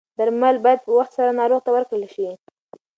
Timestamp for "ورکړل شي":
1.73-2.27